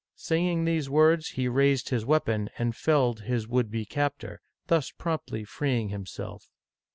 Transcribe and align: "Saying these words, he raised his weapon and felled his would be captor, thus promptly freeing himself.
"Saying 0.15 0.65
these 0.65 0.89
words, 0.89 1.27
he 1.27 1.47
raised 1.47 1.89
his 1.89 2.03
weapon 2.07 2.49
and 2.57 2.75
felled 2.75 3.19
his 3.19 3.47
would 3.47 3.69
be 3.69 3.85
captor, 3.85 4.41
thus 4.65 4.89
promptly 4.89 5.43
freeing 5.43 5.89
himself. 5.89 6.49